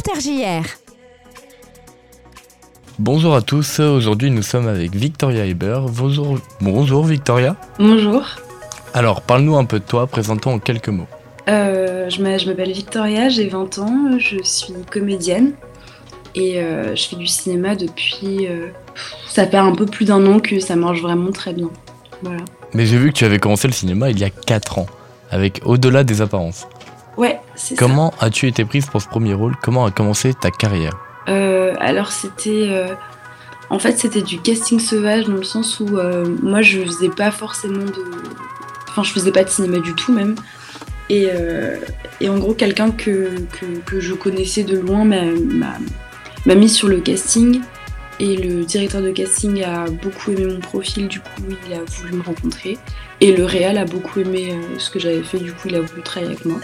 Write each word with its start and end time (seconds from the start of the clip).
Starter 0.00 0.20
JR. 0.22 0.64
Bonjour 2.98 3.34
à 3.34 3.42
tous, 3.42 3.80
aujourd'hui 3.80 4.30
nous 4.30 4.40
sommes 4.40 4.66
avec 4.66 4.94
Victoria 4.94 5.44
Heber. 5.44 5.82
Bonjour, 5.90 6.38
bonjour 6.62 7.04
Victoria. 7.04 7.56
Bonjour. 7.78 8.22
Alors 8.94 9.20
parle-nous 9.20 9.58
un 9.58 9.66
peu 9.66 9.78
de 9.78 9.84
toi, 9.84 10.06
présentons 10.06 10.52
en 10.52 10.58
quelques 10.58 10.88
mots. 10.88 11.06
Euh, 11.50 12.08
je 12.08 12.22
m'appelle 12.22 12.72
Victoria, 12.72 13.28
j'ai 13.28 13.48
20 13.48 13.78
ans, 13.80 14.18
je 14.18 14.42
suis 14.42 14.72
comédienne 14.90 15.52
et 16.34 16.62
euh, 16.62 16.96
je 16.96 17.08
fais 17.08 17.16
du 17.16 17.26
cinéma 17.26 17.76
depuis... 17.76 18.46
euh, 18.48 18.68
ça 19.28 19.46
fait 19.46 19.58
un 19.58 19.74
peu 19.74 19.84
plus 19.84 20.06
d'un 20.06 20.26
an 20.26 20.40
que 20.40 20.60
ça 20.60 20.76
marche 20.76 21.02
vraiment 21.02 21.30
très 21.30 21.52
bien. 21.52 21.68
Voilà. 22.22 22.40
Mais 22.72 22.86
j'ai 22.86 22.96
vu 22.96 23.12
que 23.12 23.18
tu 23.18 23.26
avais 23.26 23.38
commencé 23.38 23.68
le 23.68 23.74
cinéma 23.74 24.08
il 24.08 24.18
y 24.18 24.24
a 24.24 24.30
4 24.30 24.78
ans, 24.78 24.86
avec 25.30 25.60
Au-delà 25.66 26.04
des 26.04 26.22
apparences. 26.22 26.66
Ouais. 27.18 27.38
Comment 27.76 28.12
as-tu 28.20 28.46
été 28.48 28.64
prise 28.64 28.86
pour 28.86 29.00
ce 29.00 29.08
premier 29.08 29.34
rôle? 29.34 29.56
Comment 29.62 29.84
a 29.84 29.90
commencé 29.90 30.34
ta 30.34 30.50
carrière? 30.50 30.92
Euh, 31.28 31.74
alors 31.78 32.10
c'était... 32.10 32.66
euh, 32.70 32.94
en 33.68 33.78
fait 33.78 33.98
c'était 33.98 34.22
du 34.22 34.40
casting 34.40 34.80
sauvage 34.80 35.26
dans 35.26 35.34
le 35.34 35.42
sens 35.42 35.78
où 35.80 35.98
euh, 35.98 36.24
moi 36.42 36.62
je 36.62 36.80
faisais 36.82 37.10
pas 37.10 37.30
forcément 37.30 37.84
de... 37.84 38.04
Enfin 38.88 39.02
je 39.02 39.12
faisais 39.12 39.32
pas 39.32 39.44
de 39.44 39.50
cinéma 39.50 39.78
du 39.78 39.94
tout 39.94 40.12
même. 40.12 40.34
Et, 41.08 41.28
et 42.20 42.28
en 42.28 42.38
gros 42.38 42.54
quelqu'un 42.54 42.92
que, 42.92 43.30
que, 43.58 43.66
que 43.84 43.98
je 43.98 44.14
connaissais 44.14 44.62
de 44.62 44.78
loin 44.78 45.04
m'a- 45.04 46.54
mis 46.54 46.68
sur 46.68 46.86
le 46.88 47.00
casting. 47.00 47.60
Et 48.20 48.36
le 48.36 48.64
directeur 48.64 49.00
de 49.00 49.10
casting 49.10 49.64
a 49.64 49.86
beaucoup 49.86 50.30
aimé 50.30 50.44
mon 50.44 50.60
profil, 50.60 51.08
du 51.08 51.20
coup 51.20 51.42
il 51.66 51.72
a 51.72 51.78
voulu 51.84 52.12
me 52.18 52.22
rencontrer. 52.22 52.78
Et 53.20 53.34
le 53.34 53.44
réal 53.44 53.78
a 53.78 53.86
beaucoup 53.86 54.20
aimé 54.20 54.54
ce 54.78 54.90
que 54.90 54.98
j'avais 55.00 55.22
fait, 55.22 55.38
du 55.38 55.52
coup 55.52 55.68
il 55.68 55.74
a 55.74 55.80
voulu 55.80 56.02
travailler 56.02 56.34
avec 56.34 56.44
moi. 56.44 56.60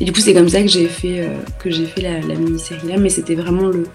Et 0.00 0.04
du 0.04 0.12
coup 0.12 0.20
c'est 0.20 0.32
comme 0.34 0.48
ça 0.48 0.62
que 0.62 0.68
j'ai 0.68 0.86
fait, 0.86 1.20
euh, 1.20 1.36
que 1.58 1.70
j'ai 1.70 1.84
fait 1.86 2.00
la, 2.00 2.20
la 2.20 2.34
mini-série 2.34 2.88
là, 2.88 2.96
mais 2.96 3.10
c'était 3.10 3.34
vraiment 3.34 3.66
le, 3.68 3.86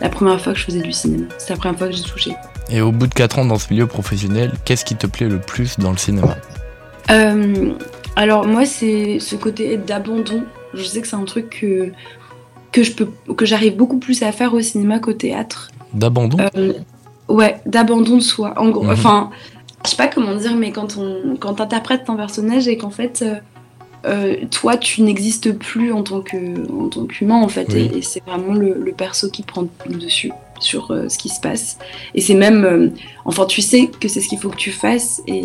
la 0.00 0.08
première 0.08 0.40
fois 0.40 0.52
que 0.52 0.58
je 0.58 0.64
faisais 0.64 0.80
du 0.80 0.92
cinéma. 0.92 1.24
C'est 1.38 1.50
la 1.50 1.56
première 1.56 1.76
fois 1.78 1.88
que 1.88 1.94
j'ai 1.94 2.02
touché. 2.04 2.32
Et 2.70 2.80
au 2.80 2.92
bout 2.92 3.06
de 3.06 3.14
4 3.14 3.38
ans 3.40 3.44
dans 3.44 3.58
ce 3.58 3.72
milieu 3.72 3.86
professionnel, 3.86 4.52
qu'est-ce 4.64 4.84
qui 4.84 4.94
te 4.94 5.06
plaît 5.06 5.28
le 5.28 5.40
plus 5.40 5.78
dans 5.78 5.90
le 5.90 5.96
cinéma? 5.96 6.36
Euh, 7.10 7.72
alors 8.16 8.46
moi 8.46 8.64
c'est 8.66 9.18
ce 9.20 9.36
côté 9.36 9.76
d'abandon. 9.76 10.44
Je 10.74 10.82
sais 10.84 11.00
que 11.00 11.08
c'est 11.08 11.16
un 11.16 11.24
truc 11.24 11.60
que, 11.60 11.90
que 12.72 12.82
je 12.82 12.92
peux 12.92 13.08
que 13.34 13.46
j'arrive 13.46 13.76
beaucoup 13.76 13.98
plus 13.98 14.22
à 14.22 14.32
faire 14.32 14.52
au 14.54 14.60
cinéma 14.60 14.98
qu'au 14.98 15.14
théâtre. 15.14 15.70
D'abandon? 15.94 16.36
Euh, 16.56 16.74
ouais, 17.28 17.60
d'abandon 17.66 18.16
de 18.16 18.22
soi. 18.22 18.52
En 18.58 18.68
gros, 18.68 18.84
Mhm. 18.84 18.90
enfin, 18.90 19.30
je 19.84 19.90
sais 19.90 19.96
pas 19.96 20.08
comment 20.08 20.34
dire, 20.34 20.54
mais 20.54 20.70
quand 20.70 20.98
on 20.98 21.36
quand 21.40 21.54
t'interprètes 21.54 22.08
un 22.08 22.16
personnage 22.16 22.68
et 22.68 22.76
qu'en 22.76 22.90
fait 22.90 23.22
euh, 23.22 23.36
euh, 24.08 24.36
toi 24.50 24.76
tu 24.76 25.02
n'existes 25.02 25.52
plus 25.52 25.92
en 25.92 26.02
tant 26.02 26.20
que 26.20 26.36
en 26.72 26.88
tant 26.88 27.06
qu'humain 27.06 27.40
en 27.42 27.48
fait, 27.48 27.68
Oui. 27.72 27.90
et, 27.94 27.98
et 27.98 28.02
c'est 28.02 28.22
vraiment 28.24 28.54
le, 28.54 28.74
le 28.74 28.92
perso 28.92 29.30
qui 29.30 29.42
prend 29.42 29.66
le 29.88 29.94
dessus 29.96 30.32
sur 30.60 30.90
euh, 30.90 31.08
ce 31.08 31.18
qui 31.18 31.28
se 31.28 31.40
passe. 31.40 31.78
Et 32.14 32.20
c'est 32.20 32.34
même, 32.34 32.64
euh, 32.64 32.88
enfin, 33.24 33.46
tu 33.46 33.62
sais 33.62 33.88
que 34.00 34.08
c'est 34.08 34.20
ce 34.20 34.28
qu'il 34.28 34.38
faut 34.38 34.50
que 34.50 34.56
tu 34.56 34.72
fasses 34.72 35.22
et 35.26 35.44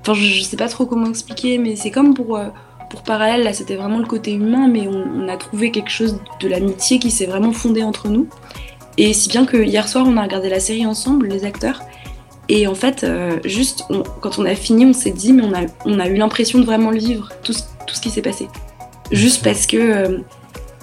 Enfin, 0.00 0.14
je, 0.14 0.24
je 0.26 0.42
sais 0.42 0.56
pas 0.56 0.68
trop 0.68 0.86
comment 0.86 1.08
expliquer, 1.10 1.58
mais 1.58 1.76
c'est 1.76 1.90
comme 1.90 2.14
pour, 2.14 2.40
pour 2.88 3.02
Parallèle, 3.02 3.42
là, 3.42 3.52
c'était 3.52 3.74
vraiment 3.76 3.98
le 3.98 4.06
côté 4.06 4.32
humain, 4.32 4.66
mais 4.66 4.86
on, 4.88 5.04
on 5.24 5.28
a 5.28 5.36
trouvé 5.36 5.70
quelque 5.70 5.90
chose 5.90 6.18
de 6.40 6.48
l'amitié 6.48 6.98
qui 6.98 7.10
s'est 7.10 7.26
vraiment 7.26 7.52
fondé 7.52 7.82
entre 7.82 8.08
nous. 8.08 8.26
Et 8.96 9.12
si 9.12 9.28
bien 9.28 9.44
que 9.44 9.58
hier 9.58 9.86
soir, 9.86 10.06
on 10.08 10.16
a 10.16 10.22
regardé 10.22 10.48
la 10.48 10.60
série 10.60 10.86
ensemble, 10.86 11.26
les 11.28 11.44
acteurs, 11.44 11.82
et 12.48 12.66
en 12.66 12.74
fait, 12.74 13.04
euh, 13.04 13.38
juste, 13.44 13.84
on- 13.90 14.02
quand 14.20 14.38
on 14.38 14.44
a 14.44 14.54
fini, 14.54 14.86
on 14.86 14.92
s'est 14.92 15.10
dit, 15.10 15.32
mais 15.32 15.42
on 15.42 15.52
a, 15.54 15.66
on 15.84 15.98
a 16.00 16.08
eu 16.08 16.14
l'impression 16.16 16.58
de 16.58 16.64
vraiment 16.64 16.90
le 16.90 16.98
vivre, 16.98 17.28
tout, 17.42 17.52
ce- 17.52 17.62
tout 17.86 17.94
ce 17.94 18.00
qui 18.00 18.10
s'est 18.10 18.22
passé. 18.22 18.48
Juste 19.12 19.42
parce 19.44 19.66
que. 19.66 19.76
euh, 19.76 20.18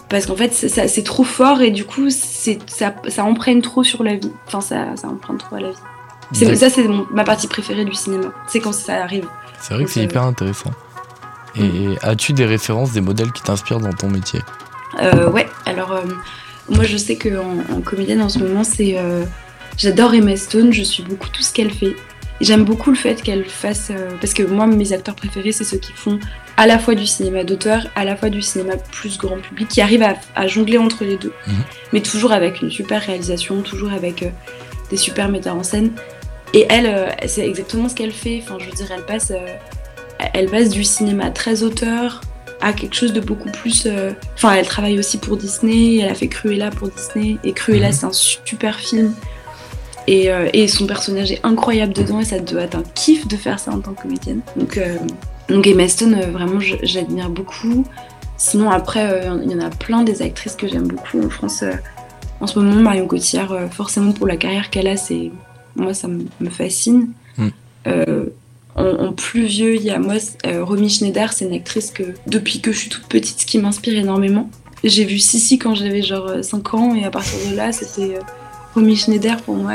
parce 0.09 0.27
qu'en 0.27 0.36
fait, 0.36 0.53
c'est- 0.53 1.03
trop 1.03 1.23
fort 1.23 1.61
et 1.61 1.71
du 1.71 1.83
coup, 1.83 2.09
ça, 2.09 2.93
ça 3.08 3.23
emprunte 3.23 3.63
trop 3.63 3.83
sur 3.83 4.03
la 4.03 4.16
vie. 4.16 4.31
Enfin, 4.47 4.61
ça, 4.61 4.95
ça 4.95 5.08
emprunte 5.08 5.39
trop 5.39 5.55
à 5.55 5.59
la 5.59 5.69
vie. 5.71 6.55
Ça, 6.55 6.69
c'est 6.69 6.88
ma 7.11 7.23
partie 7.23 7.48
préférée 7.48 7.86
du 7.86 7.93
cinéma. 7.93 8.32
C'est 8.47 8.59
quand 8.59 8.71
ça 8.73 9.02
arrive. 9.03 9.27
C'est 9.59 9.73
vrai 9.73 9.83
que 9.86 9.89
c'est 9.89 10.02
Euh, 10.02 10.03
hyper 10.03 10.23
intéressant. 10.23 10.71
Et 11.58 11.95
as-tu 12.02 12.33
des 12.33 12.45
références, 12.45 12.92
des 12.92 13.02
modèles 13.02 13.32
qui 13.32 13.42
t'inspirent 13.42 13.80
dans 13.80 13.93
ton 13.93 14.09
métier? 14.09 14.42
Euh, 15.02 15.30
ouais, 15.32 15.47
alors 15.65 15.92
euh, 15.93 16.02
moi 16.70 16.83
je 16.83 16.97
sais 16.97 17.17
qu'en 17.17 17.76
en 17.76 17.82
comédienne 17.82 18.21
en 18.21 18.30
ce 18.30 18.39
moment, 18.39 18.64
c'est. 18.64 18.97
J'adore 19.77 20.13
Emma 20.13 20.36
Stone, 20.37 20.71
je 20.71 20.83
suis 20.83 21.03
beaucoup 21.03 21.30
tout 21.30 21.41
ce 21.43 21.52
qu'elle 21.53 21.71
fait. 21.71 21.95
J'aime 22.41 22.63
beaucoup 22.65 22.89
le 22.91 22.95
fait 22.97 23.21
qu'elle 23.21 23.45
fasse. 23.45 23.89
euh, 23.91 24.11
parce 24.19 24.33
que 24.33 24.43
moi, 24.43 24.67
mes 24.67 24.91
acteurs 24.93 25.15
préférés, 25.15 25.52
c'est 25.52 25.63
ceux 25.63 25.77
qui 25.77 25.93
font 25.93 26.19
à 26.58 26.67
la 26.67 26.80
fois 26.80 26.95
du 26.95 27.05
cinéma 27.05 27.43
d'auteur, 27.43 27.87
à 27.95 28.03
la 28.05 28.15
fois 28.15 28.30
du 28.30 28.41
cinéma 28.41 28.73
plus 28.91 29.17
grand 29.17 29.37
public, 29.37 29.67
qui 29.69 29.81
arrivent 29.81 30.03
à, 30.03 30.15
à 30.35 30.47
jongler 30.47 30.77
entre 30.77 31.03
les 31.03 31.17
deux. 31.17 31.33
Mhm. 31.47 31.53
Mais 31.93 32.02
toujours 32.02 32.31
avec 32.31 32.61
une 32.61 32.71
super 32.71 33.02
réalisation, 33.02 33.61
toujours 33.61 33.91
avec 33.91 34.23
euh, 34.23 34.30
des 34.89 34.97
super 34.97 35.30
metteurs 35.30 35.55
en 35.55 35.64
scène. 35.64 35.91
Et 36.53 36.65
elle, 36.69 36.85
euh, 36.87 37.08
c'est 37.27 37.45
exactement 37.47 37.89
ce 37.89 37.95
qu'elle 37.95 38.11
fait. 38.14 38.41
Enfin, 38.43 38.58
je 38.59 38.65
veux 38.65 38.71
dire, 38.75 38.87
elle 38.95 39.05
passe, 39.05 39.31
elle 40.33 40.45
passe 40.49 40.69
du 40.69 40.83
cinéma 40.85 41.30
très 41.31 41.64
auteur 41.64 42.21
à 42.61 42.71
quelque 42.73 42.95
chose 42.95 43.11
de 43.14 43.19
beaucoup 43.19 43.52
plus. 43.52 43.87
Enfin, 44.35 44.53
elle 44.55 44.65
travaille 44.65 44.97
aussi 44.97 45.17
pour 45.17 45.35
Disney. 45.37 45.97
Elle 45.97 46.09
a 46.09 46.15
fait 46.15 46.27
Cruella 46.30 46.69
pour 46.69 46.89
Disney. 46.89 47.37
Et 47.43 47.52
Cruella, 47.53 47.87
Mhm. 47.87 47.93
c'est 47.93 48.05
un 48.05 48.14
super 48.14 48.80
film. 48.80 49.14
Et, 50.08 50.32
euh, 50.32 50.49
et 50.54 50.67
son 50.67 50.86
personnage 50.86 51.32
est 51.32 51.39
incroyable 51.43 51.93
dedans. 51.93 52.20
Et 52.20 52.26
ça 52.26 52.39
doit 52.39 52.61
être 52.61 52.76
un 52.76 52.83
kiff 52.93 53.27
de 53.27 53.36
faire 53.36 53.60
ça 53.60 53.71
en 53.71 53.80
tant 53.80 53.93
que 53.93 54.04
comédienne. 54.04 54.42
Donc, 54.55 54.77
euh, 54.77 54.98
donc 55.49 55.66
Emma 55.67 55.88
Stone, 55.88 56.16
euh, 56.16 56.32
vraiment, 56.32 56.60
j'admire 56.60 57.30
beaucoup. 57.30 57.86
Sinon, 58.38 58.70
après, 58.70 59.05
euh, 59.11 59.39
il 59.44 59.52
y 59.52 59.55
en 59.55 59.65
a 59.65 59.70
plein 59.70 60.04
des 60.04 60.21
actrices 60.21 60.55
que 60.55 60.67
j'aime 60.67 60.88
beaucoup 60.88 61.23
en 61.23 61.30
France. 61.30 61.64
en 62.42 62.48
ce 62.48 62.60
moment, 62.60 62.76
Marion 62.76 63.08
Cotillard, 63.08 63.55
forcément 63.71 64.11
pour 64.11 64.27
la 64.27 64.38
carrière 64.38 64.70
qu'elle 64.70 64.88
a, 64.88 64.98
c'est 64.98 65.32
moi 65.76 65.94
ça 65.94 66.08
me 66.08 66.49
fascine. 66.49 67.10
Mm. 67.38 67.48
Euh, 67.88 68.26
en, 68.76 68.88
en 68.88 69.14
plus 69.14 69.45
vieux, 69.45 69.76
il 69.76 69.83
y 69.83 69.89
a 69.89 69.99
moi, 69.99 70.15
Romy 70.44 70.89
Schneider, 70.89 71.32
c'est 71.32 71.45
une 71.45 71.54
actrice 71.54 71.92
que 71.92 72.04
depuis 72.27 72.60
que 72.60 72.71
je 72.71 72.80
suis 72.80 72.89
toute 72.89 73.08
petite, 73.08 73.42
ce 73.42 73.45
qui 73.45 73.58
m'inspire 73.58 73.98
énormément. 73.98 74.49
J'ai 74.83 75.05
vu 75.05 75.17
Sissi 75.17 75.58
quand 75.58 75.73
j'avais 75.73 76.02
genre 76.02 76.27
euh, 76.27 76.42
5 76.42 76.73
ans 76.73 76.95
et 76.95 77.05
à 77.05 77.10
partir 77.10 77.39
de 77.49 77.55
là, 77.55 77.71
c'était 77.71 78.20
Romy 78.75 78.95
Schneider 78.95 79.37
pour 79.41 79.55
moi. 79.55 79.73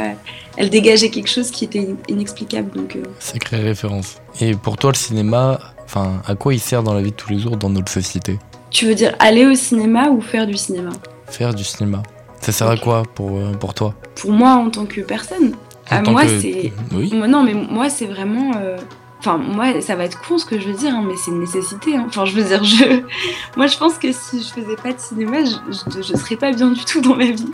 Elle 0.56 0.70
dégageait 0.70 1.10
quelque 1.10 1.28
chose 1.28 1.50
qui 1.50 1.64
était 1.64 1.88
inexplicable. 2.08 2.70
Donc 2.76 2.94
euh, 2.96 3.02
Sacrée 3.18 3.60
référence. 3.60 4.16
Et 4.40 4.54
pour 4.54 4.76
toi, 4.76 4.90
le 4.92 4.96
cinéma, 4.96 5.58
enfin, 5.84 6.20
à 6.26 6.34
quoi 6.34 6.54
il 6.54 6.60
sert 6.60 6.82
dans 6.82 6.94
la 6.94 7.00
vie 7.02 7.10
de 7.10 7.16
tous 7.16 7.30
les 7.30 7.38
jours 7.38 7.56
dans 7.56 7.70
notre 7.70 7.90
société? 7.90 8.38
Tu 8.70 8.86
veux 8.86 8.94
dire 8.94 9.14
aller 9.18 9.46
au 9.46 9.54
cinéma 9.54 10.08
ou 10.10 10.20
faire 10.20 10.46
du 10.46 10.56
cinéma? 10.56 10.90
Faire 11.26 11.54
du 11.54 11.64
cinéma. 11.64 12.02
Ça 12.40 12.52
sert 12.52 12.68
à 12.68 12.76
quoi 12.76 13.02
pour, 13.14 13.38
euh, 13.38 13.52
pour 13.52 13.74
toi? 13.74 13.94
Pour 14.14 14.30
moi 14.32 14.50
en 14.52 14.70
tant 14.70 14.86
que 14.86 15.00
personne, 15.00 15.54
En 15.90 15.96
à 15.96 16.02
tant 16.02 16.12
moi 16.12 16.24
que- 16.24 16.40
c'est 16.40 16.72
Oui. 16.92 17.10
Non, 17.12 17.42
mais 17.42 17.54
moi, 17.54 17.90
c'est 17.90 18.06
vraiment. 18.06 18.52
euh, 18.56 18.76
Enfin, 19.20 19.36
moi, 19.36 19.80
ça 19.82 19.96
va 19.96 20.04
être 20.04 20.20
con 20.26 20.38
ce 20.38 20.46
que 20.46 20.58
je 20.58 20.66
veux 20.68 20.74
dire, 20.74 20.94
hein, 20.94 21.04
mais 21.06 21.14
c'est 21.16 21.30
une 21.30 21.40
nécessité. 21.40 21.94
hein. 21.96 22.06
Enfin, 22.08 22.24
je 22.24 22.32
veux 22.34 22.42
dire, 22.42 22.64
je. 22.64 23.02
Moi, 23.56 23.66
je 23.66 23.76
pense 23.76 23.98
que 23.98 24.10
si 24.12 24.42
je 24.42 24.48
faisais 24.48 24.76
pas 24.76 24.92
de 24.92 24.98
cinéma, 24.98 25.38
je, 25.44 26.00
je 26.00 26.16
serais 26.16 26.36
pas 26.36 26.52
bien 26.52 26.70
du 26.70 26.84
tout 26.84 27.00
dans 27.02 27.14
ma 27.16 27.26
vie. 27.30 27.50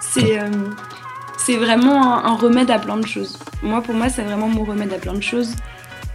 C'est. 0.00 0.40
euh, 0.40 0.48
C'est 1.36 1.56
vraiment 1.56 2.24
un, 2.24 2.34
remède 2.36 2.70
à 2.70 2.78
plein 2.78 2.96
de 2.98 3.06
choses. 3.06 3.38
Moi, 3.62 3.80
pour 3.82 3.94
moi, 3.94 4.08
c'est 4.08 4.22
vraiment 4.22 4.48
mon 4.48 4.64
remède 4.64 4.92
à 4.92 4.98
plein 4.98 5.14
de 5.14 5.22
choses. 5.22 5.52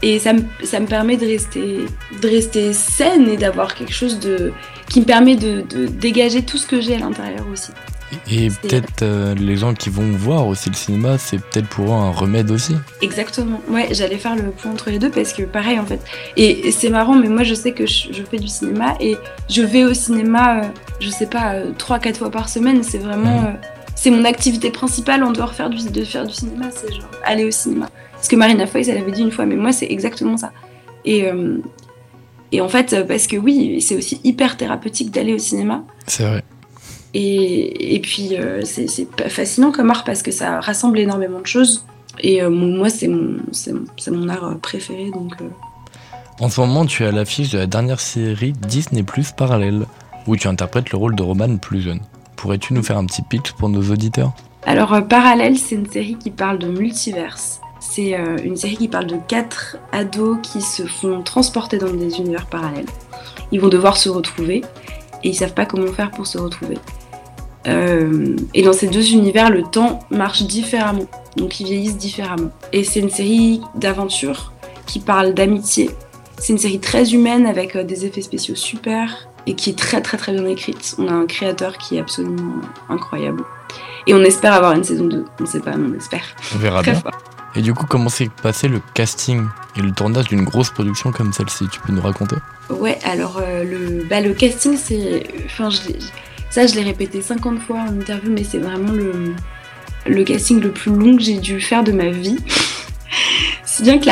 Et 0.02 0.20
ça 0.20 0.34
me, 0.34 0.42
ça 0.64 0.80
me 0.80 0.86
permet 0.88 1.18
de 1.18 1.26
rester, 1.26 1.86
de 2.22 2.28
rester 2.28 2.74
saine 2.74 3.28
et 3.30 3.38
d'avoir 3.38 3.74
quelque 3.76 3.94
chose 3.94 4.20
de, 4.20 4.54
qui 4.90 5.00
me 5.02 5.06
permet 5.06 5.36
de 5.36 5.62
dégager 5.88 6.44
tout 6.44 6.58
ce 6.58 6.68
que 6.68 6.80
j'ai 6.82 6.96
à 6.96 7.00
l'intérieur 7.00 7.46
aussi. 7.52 7.72
Et 8.32 8.50
peut-être 8.50 9.02
euh, 9.02 9.34
les 9.36 9.56
gens 9.56 9.74
qui 9.74 9.90
vont 9.90 10.12
voir 10.12 10.48
aussi 10.48 10.70
le 10.70 10.76
cinéma, 10.76 11.18
c'est 11.18 11.38
peut-être 11.38 11.68
pour 11.68 11.88
eux 11.88 11.98
un 11.98 12.12
remède 12.12 12.52
aussi. 12.52 12.76
Exactement. 13.02 13.60
Ouais, 13.68 13.90
j'allais 13.92 14.18
faire 14.18 14.36
le 14.36 14.52
point 14.52 14.72
entre 14.72 14.90
les 14.90 15.00
deux 15.00 15.10
parce 15.10 15.34
que 15.34 15.44
pareil 15.44 15.80
en 15.80 15.86
fait. 15.86 16.00
Et, 16.38 16.72
c'est 16.72 16.90
marrant, 16.90 17.16
mais 17.16 17.30
moi 17.30 17.44
je 17.44 17.54
sais 17.54 17.72
que 17.72 17.86
je, 17.86 18.14
je 18.14 18.24
fais 18.24 18.38
du 18.38 18.48
cinéma 18.48 18.96
et 19.00 19.18
je 19.50 19.62
vais 19.62 19.84
au 19.84 19.94
cinéma, 19.94 20.60
euh, 20.60 20.68
je 21.00 21.10
sais 21.10 21.28
pas, 21.28 21.62
3-4 21.78 22.16
fois 22.16 22.32
par 22.32 22.50
semaine. 22.50 22.84
C'est 22.84 23.00
vraiment. 23.00 23.44
Euh, 23.44 23.52
c'est 23.96 24.12
mon 24.12 24.26
activité 24.26 24.70
principale 24.72 25.24
en 25.24 25.32
dehors 25.32 25.54
faire 25.54 25.70
du, 25.70 25.90
de 25.90 26.04
faire 26.04 26.28
du 26.28 26.34
cinéma, 26.34 26.66
c'est 26.70 26.94
genre 26.94 27.10
aller 27.24 27.46
au 27.46 27.52
cinéma. 27.52 27.90
Ce 28.22 28.30
que 28.30 28.36
Marina 28.36 28.68
Foïs, 28.68 28.88
elle 28.88 28.98
avait 28.98 29.12
dit 29.12 29.22
une 29.22 29.32
fois, 29.32 29.46
mais 29.46 29.56
moi 29.56 29.72
c'est 29.72 29.88
exactement 29.90 30.38
ça. 30.38 30.52
Et, 31.06 31.26
euh, 31.26 31.58
et 32.52 32.62
en 32.62 32.70
fait, 32.70 32.94
euh, 32.94 33.04
parce 33.04 33.28
que 33.28 33.38
oui, 33.38 33.82
c'est 33.82 33.96
aussi 33.96 34.20
hyper 34.24 34.58
thérapeutique 34.58 35.12
d'aller 35.12 35.34
au 35.34 35.38
cinéma. 35.38 35.84
C'est 36.08 36.24
vrai. 36.24 36.44
Et, 37.18 37.96
et 37.96 38.00
puis, 38.02 38.36
euh, 38.36 38.62
c'est 38.66 39.08
fascinant 39.30 39.72
comme 39.72 39.90
art 39.90 40.04
parce 40.04 40.22
que 40.22 40.32
ça 40.32 40.60
rassemble 40.60 41.00
énormément 41.00 41.40
de 41.40 41.48
choses. 41.48 41.86
Et 42.20 42.44
euh, 42.44 42.50
moi, 42.50 42.90
c'est 42.90 43.08
mon, 43.08 44.30
art 44.30 44.44
euh, 44.44 44.56
préféré. 44.56 45.12
Donc, 45.12 45.34
En 46.42 46.50
ce 46.50 46.60
moment, 46.60 46.86
tu 46.86 47.04
es 47.04 47.08
à 47.08 47.14
l'affiche 47.14 47.52
de 47.52 47.58
la 47.58 47.68
dernière 47.68 48.02
série 48.02 48.52
Disney 48.52 49.02
Plus 49.04 49.32
Parallèle, 49.32 49.86
où 50.28 50.36
tu 50.36 50.50
interprètes 50.50 50.92
le 50.92 50.98
rôle 50.98 51.16
de 51.16 51.24
Roman 51.24 51.56
plus 51.56 51.80
jeune. 51.80 52.02
Pourrais-tu 52.36 52.74
nous 52.74 52.84
faire 52.84 52.98
un 52.98 53.06
petit 53.06 53.22
pitch 53.22 53.54
pour 53.54 53.70
nos 53.70 53.90
auditeurs? 53.90 54.34
Alors, 54.66 55.02
Parallèle, 55.08 55.58
c'est 55.58 55.76
une 55.76 55.90
série 55.90 56.18
qui 56.18 56.32
parle 56.32 56.60
de 56.60 56.68
multiverse. 56.68 57.62
C'est 57.80 58.18
une 58.44 58.58
série 58.58 58.76
qui 58.76 58.88
parle 58.90 59.06
de 59.06 59.18
quatre 59.28 59.78
ados 59.94 60.40
qui 60.44 60.60
se 60.60 60.84
font 60.86 61.22
transporter 61.22 61.78
dans 61.78 61.94
des 61.94 62.18
univers 62.18 62.48
parallèles. 62.48 62.88
Ils 63.54 63.62
vont 63.62 63.70
devoir 63.70 63.96
se 63.96 64.10
retrouver. 64.10 64.66
et 65.24 65.30
ils 65.30 65.36
savent 65.36 65.54
pas 65.54 65.66
comment 65.66 65.92
faire 65.94 66.12
pour 66.12 66.28
se 66.28 66.38
retrouver. 66.38 66.78
Euh, 67.68 68.36
et 68.54 68.62
dans 68.62 68.74
ces 68.74 68.88
deux 68.88 69.12
univers, 69.14 69.50
le 69.50 69.64
temps 69.64 70.00
marche 70.12 70.44
différemment, 70.44 71.06
donc 71.38 71.60
ils 71.60 71.66
vieillissent 71.66 71.98
différemment. 71.98 72.52
Et 72.74 72.84
c'est 72.84 73.00
une 73.00 73.10
série 73.10 73.62
d'aventure 73.76 74.54
qui 74.86 75.00
parle 75.00 75.34
d'amitié. 75.34 75.90
C'est 76.38 76.54
une 76.54 76.60
série 76.60 76.80
très 76.80 77.14
humaine 77.14 77.46
avec 77.46 77.76
euh, 77.76 77.84
des 77.84 78.06
effets 78.06 78.22
spéciaux 78.22 78.56
super 78.56 79.28
et 79.48 79.56
qui 79.56 79.70
est 79.70 79.78
très 79.78 80.02
très 80.02 80.18
très 80.18 80.34
bien 80.34 80.46
écrite. 80.48 80.96
On 81.00 81.08
a 81.08 81.12
un 81.14 81.26
créateur 81.26 81.78
qui 81.78 81.98
est 81.98 82.00
absolument 82.02 82.62
incroyable. 82.90 83.44
Et 84.08 84.14
on 84.14 84.22
espère 84.22 84.54
avoir 84.54 84.74
une 84.74 84.84
saison 84.84 85.06
2. 85.06 85.26
On 85.42 85.46
sait 85.46 85.60
pas, 85.60 85.76
mais 85.76 85.88
on 85.92 85.98
espère. 85.98 86.24
On 86.54 86.60
verra 86.60 86.82
Très 86.84 86.92
bien. 86.92 87.02
fort. 87.02 87.18
Et 87.56 87.62
du 87.62 87.74
coup, 87.74 87.86
comment 87.88 88.10
s'est 88.10 88.30
passé 88.44 88.68
le 88.68 88.82
casting 88.94 89.44
et 89.78 89.82
le 89.82 89.92
tournage 89.92 90.28
d'une 90.28 90.44
grosse 90.44 90.70
production 90.72 91.12
comme 91.12 91.32
celle-ci? 91.32 91.66
Tu 91.72 91.80
peux 91.80 91.94
nous 91.94 92.02
raconter? 92.02 92.36
Ouais, 92.70 93.00
alors 93.06 93.40
euh, 93.42 93.64
le, 93.64 94.04
bah, 94.10 94.20
le 94.20 94.34
casting, 94.34 94.78
c'est. 94.78 95.24
Enfin, 95.46 95.70
je 95.70 95.80
ça, 96.56 96.66
je 96.68 96.76
l'ai 96.76 96.84
répété 96.84 97.22
50 97.22 97.60
fois 97.60 97.80
en 97.80 98.00
interview, 98.00 98.32
mais 98.32 98.46
c'est 98.46 98.60
vraiment 98.60 98.94
le, 100.06 100.24
casting 100.24 100.62
le 100.62 100.72
plus 100.72 100.90
long 100.90 101.18
que 101.18 101.22
j'ai 101.22 101.40
dû 101.40 101.60
faire 101.60 101.84
de 101.84 101.92
ma 101.92 102.08
vie. 102.08 102.38
si 103.66 103.84
bien 103.84 104.00
que 104.00 104.06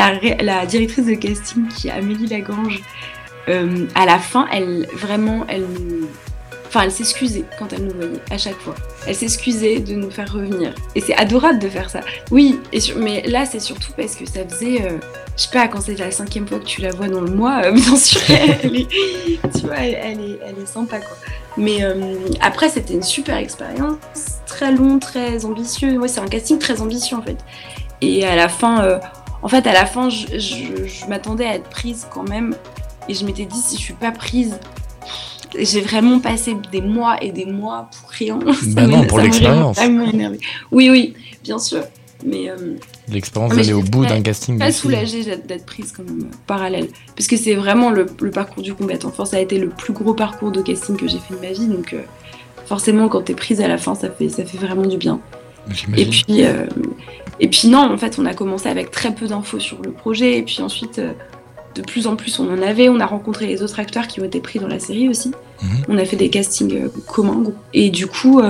la, 0.44 0.66
directrice 0.66 1.06
de 1.06 1.14
casting, 1.14 1.66
qui 1.68 1.88
est 1.88 1.92
Amélie 1.92 2.26
Lagrange, 2.26 2.82
euh, 3.48 3.86
à 3.94 4.04
la 4.04 4.18
fin, 4.18 4.46
elle 4.52 4.86
vraiment, 4.92 5.46
elle. 5.48 5.64
Enfin, 6.66 6.82
elle 6.82 6.90
s'excusait 6.90 7.44
quand 7.58 7.72
elle 7.72 7.86
nous 7.86 7.94
voyait, 7.94 8.20
à 8.30 8.36
chaque 8.36 8.58
fois. 8.58 8.74
Elle 9.06 9.14
s'excusait 9.14 9.78
de 9.78 9.94
nous 9.94 10.10
faire 10.10 10.30
revenir. 10.30 10.74
Et 10.94 11.00
c'est 11.00 11.14
adorable 11.14 11.60
de 11.60 11.68
faire 11.70 11.88
ça. 11.88 12.00
Oui, 12.30 12.60
mais 12.98 13.22
là, 13.22 13.46
c'est 13.46 13.60
surtout 13.60 13.92
parce 13.96 14.16
que 14.16 14.26
ça 14.26 14.46
faisait. 14.46 14.82
euh, 14.82 14.98
je 15.38 15.44
sais 15.44 15.50
pas, 15.50 15.66
quand 15.68 15.80
c'est 15.80 15.98
la 15.98 16.10
cinquième 16.10 16.46
fois 16.46 16.58
que 16.58 16.66
tu 16.66 16.82
la 16.82 16.90
vois 16.90 17.08
dans 17.08 17.22
le 17.22 17.30
mois, 17.30 17.62
euh, 17.64 17.72
bien 17.72 17.96
sûr, 17.96 18.20
elle 18.28 18.76
est, 18.76 18.88
tu 19.58 19.66
vois, 19.66 19.78
elle 19.78 20.20
est, 20.20 20.38
elle 20.44 20.62
est 20.62 20.66
sympa, 20.66 20.98
quoi. 20.98 21.16
Mais 21.56 21.82
euh, 21.84 22.16
après, 22.40 22.68
c'était 22.68 22.94
une 22.94 23.02
super 23.02 23.36
expérience, 23.36 23.96
très 24.46 24.72
long, 24.72 24.98
très 24.98 25.44
ambitieux. 25.44 25.98
Ouais, 25.98 26.08
c'est 26.08 26.20
un 26.20 26.26
casting 26.26 26.58
très 26.58 26.80
ambitieux, 26.80 27.16
en 27.16 27.22
fait. 27.22 27.36
Et 28.00 28.24
à 28.26 28.34
la 28.36 28.48
fin, 28.48 28.82
euh, 28.82 28.98
en 29.42 29.48
fait, 29.48 29.66
à 29.66 29.72
la 29.72 29.86
fin, 29.86 30.08
je, 30.10 30.38
je- 30.38 30.84
je 30.86 31.06
m'attendais 31.06 31.46
à 31.46 31.54
être 31.54 31.68
prise 31.70 32.06
quand 32.10 32.28
même. 32.28 32.54
Et 33.08 33.14
je 33.14 33.24
m'étais 33.24 33.44
dit, 33.44 33.58
si 33.58 33.76
je 33.76 33.82
suis 33.82 33.94
pas 33.94 34.10
prise, 34.10 34.58
j'ai 35.56 35.80
vraiment 35.80 36.18
passé 36.18 36.56
des 36.72 36.80
mois 36.80 37.22
et 37.22 37.30
des 37.30 37.44
mois 37.46 37.88
pour 38.00 38.10
rien. 38.10 38.38
Bah 38.74 38.86
non, 38.88 39.04
pour 39.06 39.18
l'expérience. 39.24 39.78
Oui, 40.72 40.90
oui, 40.90 41.14
bien 41.44 41.58
sûr. 41.60 41.84
Mais 42.26 42.50
euh, 42.50 42.76
L'expérience 43.12 43.52
Ah, 43.52 43.56
d'aller 43.56 43.72
au 43.74 43.82
bout 43.82 44.06
d'un 44.06 44.22
casting. 44.22 44.58
aussi. 44.62 44.72
soulagée 44.72 45.24
d'être 45.24 45.66
prise 45.66 45.92
quand 45.94 46.04
même 46.04 46.22
euh, 46.22 46.36
parallèle. 46.46 46.88
Parce 47.16 47.26
que 47.26 47.36
c'est 47.36 47.54
vraiment 47.54 47.90
le, 47.90 48.06
le 48.20 48.30
parcours 48.30 48.62
du 48.62 48.72
combattant. 48.74 49.08
Enfin, 49.08 49.24
ça 49.26 49.36
a 49.36 49.40
été 49.40 49.58
le 49.58 49.68
plus 49.68 49.92
gros 49.92 50.14
parcours 50.14 50.50
de 50.50 50.62
casting 50.62 50.96
que 50.96 51.06
j'ai 51.06 51.18
fait 51.18 51.34
de 51.34 51.40
ma 51.40 51.52
vie. 51.52 51.66
Donc, 51.66 51.92
euh, 51.92 52.00
forcément, 52.66 53.08
quand 53.08 53.22
t'es 53.22 53.34
prise 53.34 53.60
à 53.60 53.68
la 53.68 53.76
fin, 53.78 53.94
ça 53.94 54.08
fait, 54.10 54.28
ça 54.30 54.44
fait 54.44 54.56
vraiment 54.58 54.86
du 54.86 54.96
bien. 54.96 55.20
Et 55.96 56.06
puis, 56.06 56.24
euh, 56.44 56.66
et 57.40 57.48
puis, 57.48 57.68
non, 57.68 57.90
en 57.92 57.96
fait, 57.98 58.18
on 58.18 58.26
a 58.26 58.34
commencé 58.34 58.68
avec 58.68 58.90
très 58.90 59.14
peu 59.14 59.26
d'infos 59.26 59.58
sur 59.60 59.80
le 59.82 59.90
projet. 59.92 60.38
Et 60.38 60.42
puis 60.42 60.60
ensuite, 60.62 60.98
euh, 60.98 61.12
de 61.74 61.82
plus 61.82 62.06
en 62.06 62.16
plus, 62.16 62.38
on 62.38 62.48
en 62.52 62.62
avait. 62.62 62.88
On 62.88 63.00
a 63.00 63.06
rencontré 63.06 63.46
les 63.46 63.62
autres 63.62 63.80
acteurs 63.80 64.06
qui 64.06 64.20
ont 64.20 64.24
été 64.24 64.40
pris 64.40 64.58
dans 64.60 64.68
la 64.68 64.78
série 64.78 65.08
aussi. 65.08 65.32
Mhm. 65.62 65.68
On 65.88 65.98
a 65.98 66.04
fait 66.04 66.16
des 66.16 66.30
castings 66.30 66.88
communs. 67.06 67.40
gros. 67.42 67.54
Et 67.74 67.90
du 67.90 68.06
coup, 68.06 68.40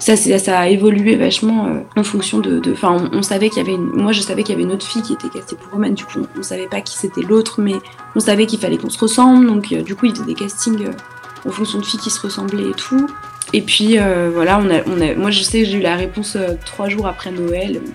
ça, 0.00 0.16
ça 0.16 0.58
a 0.58 0.66
évolué 0.66 1.14
vachement 1.14 1.66
euh, 1.66 1.80
en 1.96 2.02
fonction 2.02 2.40
de. 2.40 2.60
Enfin, 2.72 2.96
on, 3.12 3.18
on 3.18 3.22
savait 3.22 3.48
qu'il 3.48 3.58
y 3.58 3.60
avait 3.60 3.74
une. 3.74 3.90
Moi, 3.92 4.10
je 4.10 4.20
savais 4.20 4.42
qu'il 4.42 4.54
y 4.54 4.56
avait 4.56 4.64
une 4.64 4.72
autre 4.72 4.86
fille 4.86 5.02
qui 5.02 5.12
était 5.12 5.28
castée 5.28 5.54
pour 5.54 5.72
Roman. 5.72 5.90
Du 5.90 6.04
coup, 6.04 6.20
on, 6.20 6.40
on 6.40 6.42
savait 6.42 6.66
pas 6.66 6.80
qui 6.80 6.96
c'était 6.96 7.22
l'autre, 7.22 7.60
mais 7.60 7.74
on 8.16 8.20
savait 8.20 8.46
qu'il 8.46 8.58
fallait 8.58 8.78
qu'on 8.78 8.90
se 8.90 8.98
ressemble. 8.98 9.46
Donc, 9.46 9.70
euh, 9.72 9.82
du 9.82 9.94
coup, 9.94 10.06
il 10.06 10.12
faisait 10.12 10.24
des 10.24 10.34
castings 10.34 10.86
euh, 10.86 11.48
en 11.48 11.52
fonction 11.52 11.78
de 11.78 11.84
filles 11.84 12.00
qui 12.00 12.10
se 12.10 12.20
ressemblaient 12.20 12.70
et 12.70 12.74
tout. 12.74 13.06
Et 13.52 13.62
puis, 13.62 13.98
euh, 13.98 14.30
voilà, 14.32 14.58
on 14.58 14.70
a, 14.70 14.82
on 14.86 15.00
a, 15.00 15.14
moi, 15.14 15.30
je 15.30 15.42
sais 15.42 15.60
que 15.60 15.64
j'ai 15.64 15.78
eu 15.78 15.82
la 15.82 15.96
réponse 15.96 16.36
euh, 16.36 16.54
trois 16.64 16.88
jours 16.88 17.06
après 17.06 17.30
Noël, 17.30 17.76
euh, 17.76 17.88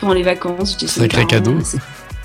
pendant 0.00 0.14
les 0.14 0.22
vacances. 0.22 0.78
Sacré 0.86 1.26
cadeau. 1.26 1.58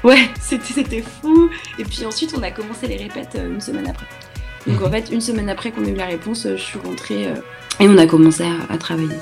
Ouais, 0.04 0.30
c'était 0.40 1.04
fou. 1.22 1.50
Et 1.78 1.84
puis 1.84 2.06
ensuite, 2.06 2.34
on 2.38 2.44
a 2.44 2.52
commencé 2.52 2.88
les 2.88 2.98
répètes 2.98 3.38
une 3.38 3.60
semaine 3.62 3.90
après. 3.90 4.06
Donc, 4.68 4.82
en 4.82 4.92
fait, 4.92 5.10
une 5.12 5.22
semaine 5.22 5.50
après 5.50 5.72
qu'on 5.72 5.86
a 5.86 5.90
eu 5.90 5.96
la 5.96 6.06
réponse, 6.06 6.46
euh, 6.46 6.58
je 6.58 6.62
suis 6.62 6.80
rentrée 6.80 7.28
euh, 7.28 7.36
et 7.80 7.88
on 7.88 7.98
a 7.98 8.06
commencé 8.06 8.44
à, 8.44 8.74
à 8.74 8.78
travailler. 8.78 9.16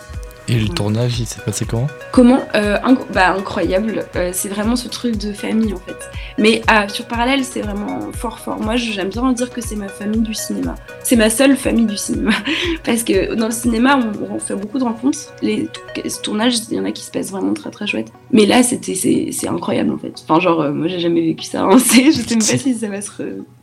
Et 0.47 0.59
le 0.59 0.67
tournage, 0.69 1.19
il 1.19 1.25
s'est 1.25 1.41
passé 1.41 1.65
comment? 1.65 1.87
Comment 2.11 2.39
euh, 2.53 2.77
inc- 2.85 3.11
bah, 3.11 3.33
Incroyable. 3.35 4.05
Euh, 4.15 4.29
c'est 4.31 4.47
vraiment 4.47 4.75
ce 4.75 4.87
truc 4.87 5.17
de 5.17 5.33
famille 5.33 5.73
en 5.73 5.77
fait. 5.79 5.97
Mais 6.37 6.61
ah, 6.67 6.87
sur 6.87 7.05
Parallèle, 7.05 7.43
c'est 7.43 7.61
vraiment 7.61 8.11
fort 8.13 8.37
fort. 8.37 8.59
Moi, 8.61 8.75
j'aime 8.75 9.09
bien 9.09 9.31
dire 9.33 9.49
que 9.49 9.59
c'est 9.59 9.75
ma 9.75 9.87
famille 9.87 10.21
du 10.21 10.35
cinéma. 10.35 10.75
C'est 11.03 11.15
ma 11.15 11.31
seule 11.31 11.57
famille 11.57 11.87
du 11.87 11.97
cinéma. 11.97 12.29
Parce 12.83 13.01
que 13.01 13.33
dans 13.33 13.47
le 13.47 13.51
cinéma, 13.53 13.97
on, 13.97 14.35
on 14.35 14.37
fait 14.37 14.53
beaucoup 14.55 14.77
de 14.77 14.83
rencontres. 14.83 15.17
Les 15.41 15.67
ce 16.07 16.21
tournage, 16.21 16.57
il 16.69 16.77
y 16.77 16.79
en 16.79 16.85
a 16.85 16.91
qui 16.91 17.01
se 17.03 17.09
passent 17.09 17.31
vraiment 17.31 17.55
très 17.55 17.71
très 17.71 17.87
chouette. 17.87 18.11
Mais 18.31 18.45
là, 18.45 18.61
c'était 18.61 18.93
c'est 18.93 19.47
incroyable 19.47 19.91
en 19.93 19.97
fait. 19.97 20.13
Enfin, 20.27 20.39
genre, 20.39 20.61
euh, 20.61 20.71
moi, 20.71 20.87
j'ai 20.87 20.99
jamais 20.99 21.21
vécu 21.21 21.45
ça. 21.45 21.63
hein. 21.63 21.77
Je 21.79 22.11
sais 22.11 22.35
même 22.35 22.37
pas 22.37 22.57
si 22.59 22.75
ça 22.75 22.87
va 22.87 23.01
se 23.01 23.11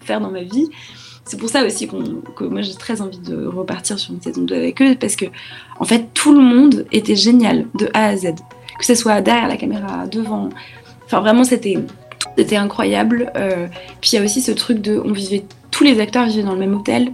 faire 0.01 0.21
dans 0.21 0.33
ma 0.33 0.43
vie. 0.43 0.69
C'est 1.25 1.39
pour 1.39 1.49
ça 1.49 1.65
aussi 1.65 1.89
que 1.89 2.45
moi 2.45 2.63
j'ai 2.63 2.75
très 2.75 3.01
envie 3.01 3.19
de 3.19 3.47
repartir 3.47 3.99
sur 3.99 4.13
une 4.13 4.21
saison 4.21 4.43
2 4.43 4.55
avec 4.55 4.83
eux 4.83 4.97
parce 4.99 5.15
que 5.15 5.27
en 5.79 5.85
fait 5.85 6.13
tout 6.15 6.33
le 6.33 6.41
monde 6.41 6.85
était 6.91 7.17
génial 7.17 7.67
de 7.75 7.89
A 7.95 8.07
à 8.07 8.17
Z. 8.17 8.35
Que 8.79 8.85
ce 8.85 8.95
soit 8.95 9.21
derrière 9.21 9.49
la 9.49 9.57
caméra, 9.57 10.07
devant. 10.07 10.49
Enfin 11.05 11.21
vraiment 11.21 11.45
c'était 11.45 11.79
tout 12.19 12.29
était 12.41 12.57
incroyable. 12.57 13.31
Euh, 13.37 13.67
puis 14.01 14.11
il 14.13 14.17
y 14.17 14.19
a 14.19 14.25
aussi 14.25 14.43
ce 14.43 14.53
truc 14.53 14.81
de 14.81 15.01
on 15.05 15.13
vivait 15.13 15.45
tous 15.71 15.85
les 15.85 16.01
acteurs 16.01 16.27
vivaient 16.27 16.43
dans 16.43 16.55
le 16.55 16.59
même 16.59 16.75
hôtel. 16.75 17.13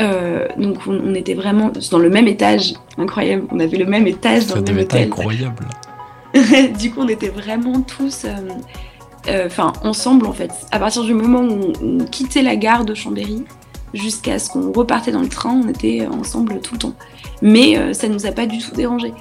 Euh, 0.00 0.46
donc 0.58 0.78
on, 0.86 1.00
on 1.04 1.14
était 1.14 1.34
vraiment 1.34 1.70
dans 1.90 1.98
le 1.98 2.10
même 2.10 2.28
étage, 2.28 2.74
incroyable. 2.98 3.44
On 3.50 3.60
avait 3.60 3.78
le 3.78 3.86
même 3.86 4.06
étage 4.06 4.46
dans 4.46 4.56
le 4.56 4.62
même 4.62 4.78
hôtel. 4.78 5.04
incroyable. 5.04 5.66
du 6.78 6.90
coup, 6.90 7.00
on 7.00 7.08
était 7.08 7.28
vraiment 7.28 7.80
tous, 7.82 8.24
euh, 8.24 8.36
euh, 9.28 9.46
enfin, 9.46 9.72
ensemble 9.82 10.26
en 10.26 10.32
fait. 10.32 10.50
À 10.70 10.78
partir 10.78 11.04
du 11.04 11.14
moment 11.14 11.40
où 11.40 11.72
on, 11.82 12.00
on 12.00 12.04
quittait 12.04 12.42
la 12.42 12.56
gare 12.56 12.84
de 12.84 12.94
Chambéry 12.94 13.44
jusqu'à 13.94 14.38
ce 14.38 14.50
qu'on 14.50 14.72
repartait 14.72 15.12
dans 15.12 15.22
le 15.22 15.28
train, 15.28 15.60
on 15.64 15.68
était 15.68 16.06
ensemble 16.06 16.60
tout 16.60 16.74
le 16.74 16.80
temps. 16.80 16.94
Mais 17.42 17.76
euh, 17.78 17.92
ça 17.92 18.08
nous 18.08 18.26
a 18.26 18.32
pas 18.32 18.46
du 18.46 18.58
tout 18.58 18.74
dérangé. 18.74 19.12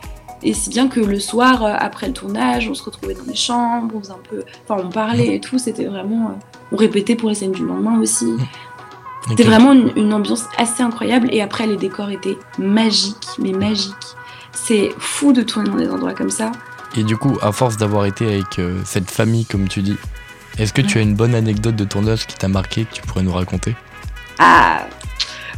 Et 0.43 0.53
si 0.53 0.69
bien 0.69 0.87
que 0.87 0.99
le 0.99 1.19
soir, 1.19 1.63
euh, 1.63 1.73
après 1.77 2.07
le 2.07 2.13
tournage, 2.13 2.69
on 2.69 2.73
se 2.73 2.83
retrouvait 2.83 3.15
dans 3.15 3.23
les 3.27 3.35
chambres, 3.35 3.95
on 3.95 3.99
faisait 3.99 4.13
un 4.13 4.19
peu, 4.29 4.43
enfin, 4.67 4.81
on 4.85 4.89
parlait 4.89 5.35
et 5.35 5.39
tout. 5.39 5.57
C'était 5.57 5.85
vraiment, 5.85 6.27
euh, 6.27 6.33
on 6.71 6.75
répétait 6.75 7.15
pour 7.15 7.29
les 7.29 7.35
scènes 7.35 7.51
du 7.51 7.65
lendemain 7.65 7.99
aussi. 7.99 8.27
Et 8.27 9.29
C'était 9.29 9.43
vraiment 9.43 9.73
une, 9.73 9.91
une 9.95 10.13
ambiance 10.13 10.45
assez 10.57 10.83
incroyable. 10.83 11.29
Et 11.31 11.41
après, 11.41 11.65
les 11.65 11.77
décors 11.77 12.09
étaient 12.09 12.37
magiques, 12.59 13.27
mais 13.39 13.53
magiques. 13.53 13.93
C'est 14.51 14.91
fou 14.99 15.33
de 15.33 15.41
tourner 15.41 15.69
dans 15.69 15.77
des 15.77 15.89
endroits 15.89 16.13
comme 16.13 16.29
ça. 16.29 16.51
Et 16.97 17.03
du 17.03 17.17
coup, 17.17 17.37
à 17.41 17.51
force 17.51 17.77
d'avoir 17.77 18.05
été 18.05 18.25
avec 18.25 18.59
euh, 18.59 18.79
cette 18.85 19.11
famille, 19.11 19.45
comme 19.45 19.67
tu 19.67 19.81
dis, 19.81 19.97
est-ce 20.57 20.71
que 20.71 20.81
tu 20.81 20.97
as 20.97 21.01
une 21.01 21.13
bonne 21.15 21.35
anecdote 21.35 21.75
de 21.75 21.83
tournage 21.83 22.25
qui 22.25 22.35
t'a 22.37 22.47
marqué 22.47 22.85
que 22.85 22.93
tu 22.93 23.01
pourrais 23.01 23.23
nous 23.23 23.33
raconter? 23.33 23.75
Ah, 24.39 24.87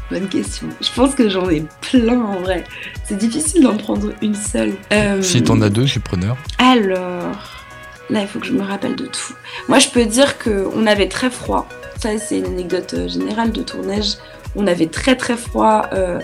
bonne 0.09 0.27
question. 0.27 0.67
Je 0.81 0.89
pense 0.95 1.13
que 1.13 1.29
j'en 1.29 1.47
ai 1.49 1.63
plein 1.81 2.19
en 2.19 2.39
vrai. 2.39 2.63
C'est 3.03 3.17
difficile 3.17 3.61
d'en 3.63 3.77
prendre 3.77 4.11
une 4.21 4.33
seule. 4.35 4.73
Euh, 4.91 5.21
Si 5.21 5.43
t'en 5.43 5.61
as 5.61 5.69
deux, 5.69 5.83
je 5.85 5.91
suis 5.91 5.99
preneur. 5.99 6.37
Alors, 6.57 7.35
là, 8.09 8.21
il 8.21 8.27
faut 8.27 8.39
que 8.39 8.47
je 8.47 8.53
me 8.53 8.63
rappelle 8.63 8.95
de 8.95 9.05
tout. 9.05 9.33
Moi, 9.67 9.77
je 9.77 9.89
peux 9.89 10.05
dire 10.05 10.39
qu'on 10.39 10.87
avait 10.87 11.07
très 11.09 11.29
froid. 11.29 11.67
Ça, 11.99 12.09
c'est 12.17 12.39
une 12.39 12.45
anecdote 12.45 12.93
euh, 12.95 13.07
générale 13.07 13.51
de 13.51 13.61
tournage. 13.61 14.13
On 14.55 14.65
avait 14.65 14.87
très 14.87 15.15
très 15.15 15.37
froid 15.37 15.83
euh, 15.93 16.19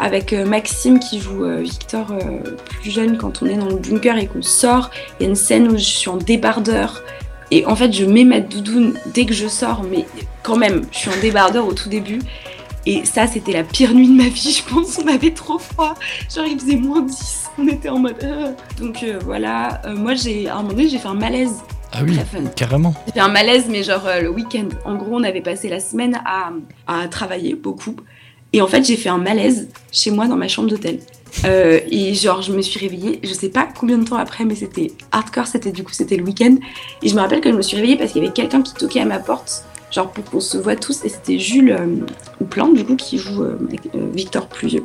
avec 0.00 0.32
euh, 0.32 0.44
Maxime 0.46 0.98
qui 0.98 1.20
joue 1.20 1.44
euh, 1.44 1.60
Victor 1.60 2.06
euh, 2.12 2.56
plus 2.80 2.90
jeune 2.90 3.16
quand 3.18 3.42
on 3.42 3.46
est 3.46 3.56
dans 3.56 3.68
le 3.68 3.76
bunker 3.76 4.16
et 4.18 4.26
qu'on 4.26 4.42
sort. 4.42 4.90
Il 5.18 5.24
y 5.24 5.26
a 5.26 5.28
une 5.28 5.36
scène 5.36 5.68
où 5.68 5.76
je 5.76 5.84
suis 5.84 6.08
en 6.08 6.16
débardeur. 6.16 7.02
Et 7.50 7.66
en 7.66 7.76
fait, 7.76 7.92
je 7.92 8.04
mets 8.04 8.24
ma 8.24 8.40
doudoune 8.40 8.94
dès 9.12 9.26
que 9.26 9.34
je 9.34 9.46
sors, 9.46 9.82
mais 9.82 10.06
quand 10.42 10.56
même, 10.56 10.86
je 10.90 10.98
suis 10.98 11.10
en 11.10 11.20
débardeur 11.20 11.66
au 11.66 11.74
tout 11.74 11.90
début. 11.90 12.20
Et 12.86 13.04
ça, 13.04 13.26
c'était 13.26 13.52
la 13.52 13.62
pire 13.62 13.94
nuit 13.94 14.08
de 14.08 14.14
ma 14.16 14.28
vie, 14.28 14.52
je 14.66 14.74
pense. 14.74 14.98
On 14.98 15.06
avait 15.06 15.32
trop 15.32 15.58
froid. 15.58 15.94
Genre, 16.34 16.46
il 16.46 16.58
faisait 16.58 16.76
moins 16.76 17.02
10. 17.02 17.38
On 17.58 17.68
était 17.68 17.90
en 17.90 17.98
mode. 17.98 18.16
euh. 18.24 18.52
Donc 18.80 19.02
euh, 19.02 19.18
voilà. 19.24 19.82
Euh, 19.84 19.94
moi, 19.94 20.14
j'ai 20.14 20.48
à 20.48 20.54
un 20.54 20.62
moment 20.62 20.70
donné, 20.70 20.88
j'ai 20.88 20.98
fait 20.98 21.08
un 21.08 21.14
malaise. 21.14 21.60
Ah 21.92 22.00
oui, 22.02 22.18
carrément. 22.56 22.94
J'ai 23.06 23.12
fait 23.12 23.20
un 23.20 23.28
malaise, 23.28 23.66
mais 23.68 23.82
genre 23.82 24.04
le 24.22 24.30
week-end. 24.30 24.68
En 24.86 24.94
gros, 24.94 25.10
on 25.16 25.22
avait 25.24 25.42
passé 25.42 25.68
la 25.68 25.78
semaine 25.78 26.18
à, 26.24 26.50
à 26.86 27.06
travailler 27.08 27.54
beaucoup. 27.54 27.94
Et 28.52 28.60
en 28.60 28.66
fait, 28.66 28.84
j'ai 28.84 28.96
fait 28.96 29.08
un 29.08 29.18
malaise 29.18 29.68
chez 29.90 30.10
moi 30.10 30.26
dans 30.26 30.36
ma 30.36 30.48
chambre 30.48 30.68
d'hôtel. 30.68 30.98
Euh, 31.44 31.80
et 31.90 32.14
genre, 32.14 32.42
je 32.42 32.52
me 32.52 32.60
suis 32.60 32.78
réveillée, 32.78 33.18
je 33.22 33.32
sais 33.32 33.48
pas 33.48 33.66
combien 33.78 33.96
de 33.98 34.04
temps 34.04 34.16
après, 34.16 34.44
mais 34.44 34.54
c'était 34.54 34.92
hardcore, 35.10 35.46
c'était 35.46 35.72
du 35.72 35.82
coup, 35.82 35.92
c'était 35.92 36.16
le 36.16 36.24
week-end. 36.24 36.56
Et 37.02 37.08
je 37.08 37.14
me 37.14 37.20
rappelle 37.20 37.40
que 37.40 37.50
je 37.50 37.56
me 37.56 37.62
suis 37.62 37.76
réveillée 37.76 37.96
parce 37.96 38.12
qu'il 38.12 38.22
y 38.22 38.24
avait 38.24 38.34
quelqu'un 38.34 38.62
qui 38.62 38.74
toquait 38.74 39.00
à 39.00 39.06
ma 39.06 39.18
porte, 39.18 39.64
genre 39.90 40.10
pour 40.10 40.24
qu'on 40.24 40.40
se 40.40 40.58
voit 40.58 40.76
tous. 40.76 41.04
Et 41.04 41.08
c'était 41.08 41.38
Jules 41.38 41.72
euh, 41.72 41.86
Houplan, 42.40 42.68
du 42.68 42.84
coup, 42.84 42.96
qui 42.96 43.18
joue 43.18 43.42
euh, 43.42 43.58
euh, 43.94 44.10
Victor 44.12 44.46
plus 44.48 44.68
vieux. 44.68 44.84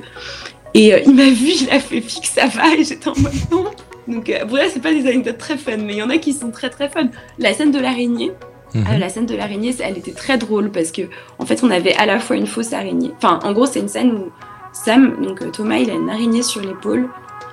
Et 0.73 0.93
euh, 0.93 0.99
il 1.05 1.15
m'a 1.15 1.29
vu, 1.29 1.49
il 1.61 1.69
a 1.69 1.79
fait 1.79 2.01
fixe, 2.01 2.31
ça 2.31 2.47
va, 2.47 2.73
et 2.75 2.83
j'étais 2.83 3.09
en 3.09 3.17
mode 3.17 3.33
non. 3.51 3.65
Donc, 4.07 4.31
vrai, 4.47 4.69
c'est 4.73 4.81
pas 4.81 4.93
des 4.93 5.05
anecdotes 5.05 5.37
très 5.37 5.57
fun, 5.57 5.75
mais 5.77 5.93
il 5.93 5.97
y 5.97 6.01
en 6.01 6.09
a 6.09 6.17
qui 6.17 6.31
sont 6.31 6.49
très 6.49 6.69
très 6.69 6.87
fun. 6.87 7.09
La 7.39 7.53
scène 7.53 7.71
de 7.71 7.79
l'araignée, 7.79 8.31
Mhm. 8.75 8.85
Euh, 8.89 8.97
la 8.97 9.09
scène 9.09 9.25
de 9.25 9.35
l'araignée, 9.35 9.73
elle 9.79 9.97
était 9.97 10.11
très 10.11 10.37
drôle 10.37 10.69
parce 10.71 10.91
que 10.91 11.03
en 11.39 11.45
fait, 11.45 11.63
on 11.63 11.69
avait 11.71 11.93
à 11.95 12.05
la 12.05 12.19
fois 12.19 12.35
une 12.35 12.47
fausse 12.47 12.73
araignée. 12.73 13.11
Enfin, 13.17 13.39
en 13.43 13.53
gros, 13.53 13.65
c'est 13.65 13.79
une 13.79 13.87
scène 13.87 14.11
où 14.11 14.29
Sam, 14.73 15.23
donc 15.23 15.41
euh, 15.41 15.49
Thomas, 15.51 15.77
il 15.77 15.89
a 15.89 15.93
une 15.93 16.09
araignée 16.09 16.43
sur 16.43 16.61
l'épaule 16.61 17.07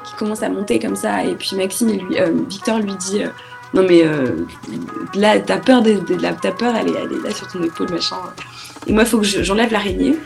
qui 0.04 0.14
commence 0.16 0.42
à 0.42 0.48
monter 0.48 0.78
comme 0.78 0.96
ça, 0.96 1.24
et 1.24 1.34
puis 1.34 1.56
Maxime, 1.56 1.90
lui, 1.92 2.18
euh, 2.20 2.30
Victor 2.48 2.78
lui 2.78 2.94
dit. 2.96 3.22
non 3.72 3.84
mais 3.88 4.04
là, 5.14 5.38
t'as 5.40 5.56
peur, 5.58 5.82
de, 5.82 5.94
peur, 6.58 6.74
elle 6.76 6.88
est, 6.88 7.22
là 7.24 7.30
sur 7.34 7.48
ton 7.48 7.62
épaule, 7.62 7.90
machin. 7.90 8.16
Et 8.86 8.92
moi, 8.92 9.02
il 9.04 9.08
faut 9.08 9.18
que 9.18 9.24
je- 9.24 9.42
j'enlève 9.42 9.72
l'araignée. 9.72 10.16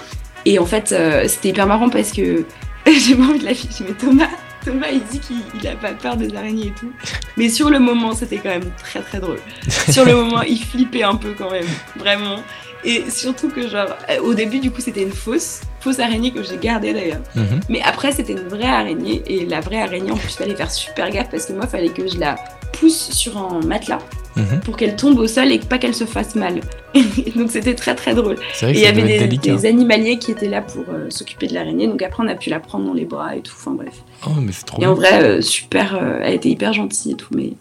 Et 0.44 0.58
en 0.58 0.66
fait, 0.66 0.94
c'était 1.28 1.50
hyper 1.50 1.66
marrant 1.66 1.88
parce 1.90 2.12
que 2.12 2.44
j'ai 2.86 3.14
pas 3.14 3.24
envie 3.24 3.38
de 3.38 3.44
l'afficher, 3.44 3.84
mais 3.86 3.94
Thomas, 3.94 4.28
Thomas, 4.64 4.88
il 4.92 5.02
dit 5.04 5.20
qu'il 5.20 5.42
il 5.60 5.66
a 5.66 5.76
pas 5.76 5.92
peur 5.92 6.16
des 6.16 6.34
araignées 6.34 6.68
et 6.68 6.72
tout. 6.72 6.92
Mais 7.36 7.48
sur 7.48 7.70
le 7.70 7.78
moment, 7.78 8.14
c'était 8.14 8.38
quand 8.38 8.48
même 8.48 8.70
très 8.82 9.00
très 9.00 9.20
drôle. 9.20 9.40
Sur 9.90 10.04
le 10.04 10.14
moment, 10.14 10.42
il 10.42 10.62
flippait 10.62 11.04
un 11.04 11.14
peu 11.14 11.34
quand 11.36 11.50
même, 11.50 11.66
vraiment. 11.96 12.42
Et 12.84 13.10
surtout 13.10 13.48
que 13.48 13.68
genre, 13.68 13.88
au 14.22 14.34
début, 14.34 14.60
du 14.60 14.70
coup, 14.70 14.80
c'était 14.80 15.02
une 15.02 15.12
fausse, 15.12 15.60
fausse 15.80 15.98
araignée 15.98 16.32
que 16.32 16.42
j'ai 16.42 16.56
gardée 16.56 16.92
d'ailleurs. 16.92 17.22
Mhm. 17.34 17.60
Mais 17.68 17.82
après, 17.82 18.12
c'était 18.12 18.34
une 18.34 18.48
vraie 18.48 18.68
araignée. 18.68 19.22
Et 19.26 19.46
la 19.46 19.60
vraie 19.60 19.80
araignée, 19.80 20.12
en 20.12 20.16
plus, 20.16 20.36
fallait 20.36 20.54
faire 20.54 20.70
super 20.70 21.10
gaffe 21.10 21.30
parce 21.30 21.46
que 21.46 21.52
moi, 21.52 21.66
fallait 21.66 21.88
que 21.88 22.06
je 22.06 22.18
la 22.18 22.36
pousse 22.72 23.10
sur 23.10 23.36
un 23.36 23.60
matelas 23.66 23.98
Mhm. 24.38 24.60
pour 24.60 24.76
qu'elle 24.76 24.96
tombe 24.96 25.18
au 25.18 25.26
sol 25.26 25.50
et 25.52 25.58
pas 25.58 25.78
qu'elle 25.78 25.94
se 25.94 26.04
fasse 26.04 26.34
mal. 26.34 26.60
Donc, 27.36 27.50
c'était 27.50 27.74
très 27.74 27.94
très 27.94 28.14
drôle. 28.14 28.36
Et 28.62 28.70
il 28.70 28.78
y 28.78 28.86
avait 28.86 29.28
des, 29.28 29.66
animaliers 29.66 30.18
qui 30.18 30.30
étaient 30.30 30.48
là 30.48 30.62
pour 30.62 30.84
euh, 30.88 31.10
s'occuper 31.10 31.46
de 31.46 31.54
l'araignée. 31.54 31.86
Donc 31.86 32.02
après, 32.02 32.22
on 32.22 32.28
a 32.28 32.34
pu 32.34 32.50
la 32.50 32.60
prendre 32.60 32.86
dans 32.86 32.94
les 32.94 33.04
bras 33.04 33.36
et 33.36 33.40
tout. 33.40 33.54
Enfin 33.56 33.72
bref. 33.72 34.02
Oh, 34.26 34.30
mais 34.40 34.52
c'est 34.52 34.64
trop 34.64 34.80
Et 34.82 34.86
en 34.86 34.94
vrai, 34.94 35.22
euh, 35.22 35.40
super. 35.40 35.96
euh, 35.96 36.20
elle 36.22 36.34
était 36.34 36.48
hyper 36.50 36.72
gentille 36.72 37.12
et 37.12 37.16
tout. 37.16 37.34
Mais 37.34 37.52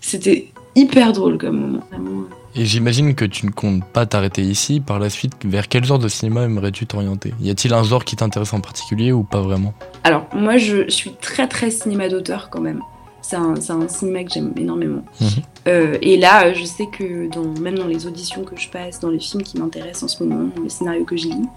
c'était 0.00 0.48
hyper 0.74 1.12
drôle 1.12 1.38
comme 1.38 1.60
moment. 1.60 1.86
Vraiment. 1.90 2.24
Et 2.54 2.66
j'imagine 2.66 3.14
que 3.14 3.24
tu 3.24 3.46
ne 3.46 3.50
comptes 3.50 3.84
pas 3.84 4.04
t'arrêter 4.04 4.42
ici. 4.42 4.80
Par 4.80 4.98
la 4.98 5.08
suite, 5.08 5.32
vers 5.44 5.68
quel 5.68 5.84
genre 5.84 5.98
de 5.98 6.08
cinéma 6.08 6.42
aimerais-tu 6.42 6.86
t'orienter? 6.86 7.32
Y 7.40 7.50
a-t-il 7.50 7.72
un 7.72 7.82
genre 7.82 8.04
qui 8.04 8.16
t'intéresse 8.16 8.52
en 8.52 8.60
particulier 8.60 9.10
ou 9.12 9.22
pas 9.22 9.40
vraiment? 9.40 9.72
Alors, 10.04 10.26
moi, 10.34 10.58
je 10.58 10.88
suis 10.90 11.12
très 11.20 11.48
très 11.48 11.70
cinéma 11.70 12.08
d'auteur 12.08 12.50
quand 12.50 12.60
même. 12.60 12.80
C'est 13.22 13.36
un, 13.36 13.88
cinéma 13.88 14.24
que 14.24 14.30
j'aime 14.32 14.52
énormément. 14.56 15.02
Mhm. 15.20 15.28
Euh, 15.68 15.96
et 16.02 16.16
là, 16.16 16.52
je 16.52 16.64
sais 16.64 16.86
que 16.86 17.28
dans, 17.28 17.44
même 17.60 17.78
dans 17.78 17.86
les 17.86 18.06
auditions 18.06 18.42
que 18.42 18.56
je 18.60 18.68
passe, 18.68 18.98
dans 19.00 19.10
les 19.10 19.20
films 19.20 19.42
qui 19.44 19.58
m'intéressent 19.58 20.02
en 20.02 20.08
ce 20.08 20.22
moment, 20.24 20.48
dans 20.56 20.62
les 20.62 20.68
scénarios 20.68 21.04
que 21.04 21.16
je 21.16 21.28
lis, 21.28 21.48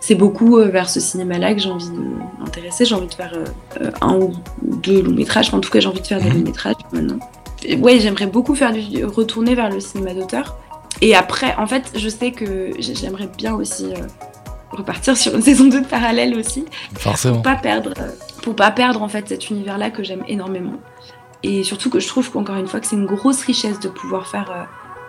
c'est 0.00 0.14
beaucoup 0.14 0.56
euh, 0.58 0.68
vers 0.68 0.88
ce 0.88 1.00
cinéma-là 1.00 1.54
que 1.54 1.60
j'ai 1.60 1.68
envie 1.70 1.90
de 1.90 2.40
m'intéresser. 2.40 2.86
J'ai 2.86 2.94
envie 2.94 3.06
de 3.08 3.14
faire 3.14 3.32
euh, 3.36 3.90
un 4.00 4.16
ou 4.16 4.32
deux 4.62 5.02
longs 5.02 5.12
métrages. 5.12 5.48
Enfin, 5.48 5.58
en 5.58 5.60
tout 5.60 5.70
cas, 5.70 5.80
j'ai 5.80 5.88
envie 5.88 6.00
de 6.00 6.06
faire 6.06 6.20
des 6.20 6.30
Mhm. 6.30 6.38
longs 6.38 6.44
métrages 6.44 6.74
maintenant. 6.92 7.18
Et 7.64 7.76
ouais, 7.76 8.00
j'aimerais 8.00 8.26
beaucoup 8.26 8.54
faire 8.54 8.72
du, 8.72 9.04
retourner 9.04 9.54
vers 9.54 9.68
le 9.70 9.80
cinéma 9.80 10.14
d'auteur. 10.14 10.56
Et 11.02 11.14
après, 11.14 11.54
en 11.56 11.66
fait, 11.66 11.84
je 11.94 12.08
sais 12.08 12.32
que 12.32 12.70
j'ai- 12.78 12.94
j'aimerais 12.94 13.28
bien 13.36 13.54
aussi 13.54 13.86
repartir 14.70 15.16
sur 15.16 15.34
une 15.34 15.42
saison 15.50 15.64
2 15.68 15.82
de 15.82 15.86
parallèle 15.86 16.36
aussi 16.38 16.64
Forcément. 16.96 17.34
pour 17.34 17.42
pas 17.42 17.56
perdre 17.56 17.92
pour 18.42 18.54
pas 18.56 18.70
perdre 18.70 19.02
en 19.02 19.08
fait 19.08 19.28
cet 19.28 19.48
univers 19.50 19.78
là 19.78 19.90
que 19.90 20.02
j'aime 20.02 20.22
énormément 20.28 20.74
et 21.42 21.64
surtout 21.64 21.90
que 21.90 21.98
je 22.00 22.06
trouve 22.06 22.30
qu'encore 22.30 22.56
une 22.56 22.66
fois 22.68 22.78
que 22.80 22.86
c'est 22.86 22.96
une 22.96 23.06
grosse 23.06 23.42
richesse 23.42 23.80
de 23.80 23.88
pouvoir 23.88 24.26
faire 24.28 24.50
euh, 24.50 24.62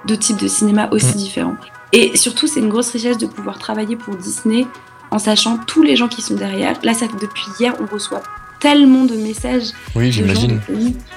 deux 0.08 0.18
types 0.18 0.38
de 0.42 0.48
cinéma 0.48 0.88
aussi 0.92 1.16
Mm. 1.16 1.18
différents 1.18 1.56
et 1.92 2.16
surtout 2.18 2.48
c'est 2.48 2.60
une 2.60 2.70
grosse 2.70 2.92
richesse 2.92 3.18
de 3.18 3.28
pouvoir 3.28 3.60
travailler 3.60 3.96
pour 3.96 4.16
Disney 4.16 4.66
en 5.12 5.20
sachant 5.20 5.58
tous 5.58 5.84
les 5.84 5.96
gens 5.96 6.08
qui 6.08 6.22
sont 6.22 6.36
derrière 6.36 6.78
là 6.84 6.94
ça 6.94 7.06
depuis 7.22 7.44
hier 7.60 7.74
on 7.82 7.86
reçoit 7.94 8.24
tellement 8.60 9.04
de 9.06 9.16
messages 9.16 9.72
Oui, 9.96 10.12
j'imagine. 10.12 10.60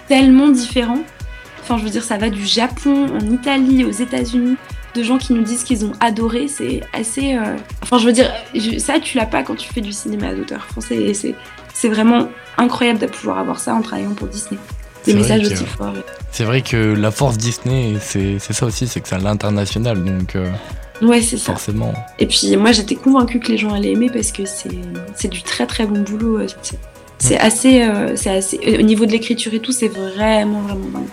tellement 0.09 0.49
différents 0.49 1.03
enfin 1.63 1.79
je 1.79 1.85
veux 1.85 1.91
dire 1.91 2.03
ça 2.05 2.17
va 2.19 2.29
du 2.31 2.45
Japon 2.45 3.07
en 3.15 3.21
Italie 3.33 3.85
aux 3.85 3.91
États-Unis 3.91 4.57
de 4.95 5.03
gens 5.03 5.19
qui 5.19 5.35
nous 5.35 5.43
disent 5.43 5.63
qu'ils 5.63 5.85
ont 5.85 5.93
adoré, 6.01 6.49
c'est 6.49 6.81
assez. 6.95 7.35
euh, 7.35 7.55
Enfin, 7.83 7.99
je 7.99 8.07
veux 8.07 8.13
dire, 8.15 8.33
ça, 8.79 8.99
tu 8.99 9.19
l'as 9.19 9.27
pas 9.27 9.43
quand 9.43 9.55
tu 9.55 9.69
fais 9.71 9.83
du 9.83 9.93
cinéma 9.93 10.33
d'auteur 10.35 10.65
français. 10.65 11.13
C'est 11.13 11.35
c'est 11.79 11.89
vraiment 11.89 12.29
incroyable 12.59 12.99
de 13.01 13.07
pouvoir 13.07 13.39
avoir 13.39 13.59
ça 13.59 13.75
en 13.75 13.83
travaillant 13.83 14.15
pour 14.15 14.29
Disney. 14.29 14.59
C'est 15.03 15.13
Des 15.13 15.19
messages 15.21 15.43
que- 15.49 15.53
aussi 15.55 15.67
forts. 15.67 15.93
C'est 16.33 16.45
vrai 16.45 16.63
que 16.63 16.77
la 16.77 17.11
force 17.11 17.37
Disney, 17.39 17.97
c'est 18.01 18.39
ça 18.41 18.67
aussi, 18.67 18.89
c'est 18.89 19.01
que 19.01 19.09
c'est 19.09 19.15
à 19.15 19.19
l'international, 19.19 20.03
donc 20.05 20.35
euh, 20.37 20.51
Ouais, 21.03 21.21
c'est 21.23 21.37
ça. 21.37 21.53
forcément. 21.53 21.93
Et 22.19 22.27
puis, 22.27 22.57
moi, 22.57 22.73
j'étais 22.73 22.95
convaincue 22.97 23.39
que 23.41 23.49
les 23.53 23.59
gens 23.59 23.73
allaient 23.75 23.93
aimer 23.93 24.11
parce 24.11 24.33
que 24.33 24.43
c'est 24.47 25.29
du 25.29 25.43
très 25.43 25.67
très 25.67 25.87
bon 25.87 26.01
boulot. 26.03 26.39
euh, 26.41 26.47
c'est- 27.19 27.39
assez, 27.39 27.83
euh, 27.83 28.15
assez. 28.27 28.59
Au 28.79 28.83
niveau 28.83 29.07
de 29.07 29.13
l'écriture 29.13 29.53
et 29.55 29.61
tout, 29.61 29.73
c'est 29.73 29.89
vraiment 29.89 30.61
vraiment 30.63 30.89
dingue. 30.93 31.09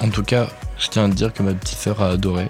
En 0.00 0.08
tout 0.10 0.22
cas, 0.22 0.48
je 0.78 0.88
tiens 0.88 1.04
à 1.06 1.08
te 1.08 1.14
dire 1.14 1.32
que 1.32 1.42
ma 1.42 1.52
petite 1.54 1.78
sœur 1.78 2.00
a 2.02 2.10
adoré. 2.10 2.48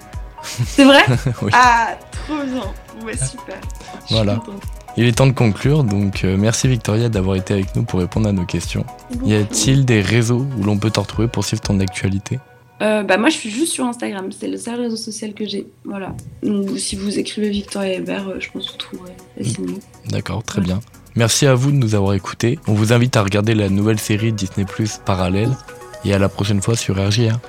C'est 0.67 0.83
vrai 0.83 1.03
Oui. 1.41 1.51
Ah, 1.53 1.97
trop 2.11 2.35
bien. 2.43 2.63
Ouais, 3.05 3.13
super. 3.17 3.57
Je 4.01 4.05
suis 4.07 4.15
Voilà. 4.15 4.39
Il 4.99 5.05
est 5.05 5.13
temps 5.13 5.27
de 5.27 5.31
conclure, 5.31 5.85
donc 5.85 6.25
euh, 6.25 6.35
merci 6.35 6.67
Victoria 6.67 7.07
d'avoir 7.07 7.37
été 7.37 7.53
avec 7.53 7.73
nous 7.73 7.83
pour 7.83 8.01
répondre 8.01 8.27
à 8.27 8.33
nos 8.33 8.43
questions. 8.43 8.85
Y 9.23 9.35
a-t-il 9.35 9.85
des 9.85 10.01
réseaux 10.01 10.45
où 10.57 10.63
l'on 10.63 10.77
peut 10.77 10.89
te 10.89 10.99
retrouver 10.99 11.29
pour 11.29 11.45
suivre 11.45 11.61
ton 11.61 11.79
actualité? 11.79 12.37
Euh, 12.81 13.01
bah 13.03 13.15
moi 13.15 13.29
je 13.29 13.37
suis 13.37 13.49
juste 13.49 13.71
sur 13.71 13.85
Instagram, 13.85 14.29
c'est 14.37 14.49
le 14.49 14.57
seul 14.57 14.81
réseau 14.81 14.97
social 14.97 15.33
que 15.33 15.47
j'ai. 15.47 15.67
Voilà. 15.85 16.13
Donc 16.43 16.77
si 16.77 16.97
vous 16.97 17.17
écrivez 17.17 17.49
Victoria 17.49 17.93
Hébert, 17.93 18.27
euh, 18.27 18.39
je 18.41 18.49
pense 18.51 18.65
que 18.65 18.71
vous 18.73 18.77
trouverez 18.77 19.13
facilement. 19.37 19.77
D'accord, 20.09 20.43
très 20.43 20.59
bien. 20.59 20.81
Merci 21.15 21.45
à 21.45 21.55
vous 21.55 21.71
de 21.71 21.77
nous 21.77 21.95
avoir 21.95 22.13
écoutés. 22.13 22.59
On 22.67 22.73
vous 22.73 22.91
invite 22.91 23.15
à 23.15 23.23
regarder 23.23 23.55
la 23.55 23.69
nouvelle 23.69 23.99
série 23.99 24.33
Disney 24.33 24.65
Plus 24.65 24.99
Parallèle 25.05 25.55
et 26.03 26.13
à 26.13 26.19
la 26.19 26.27
prochaine 26.27 26.61
fois 26.61 26.75
sur 26.75 26.97
RJR. 26.97 27.39